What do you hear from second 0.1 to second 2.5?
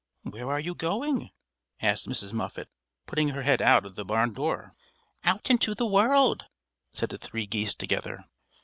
"Where are you going?" asked Mrs.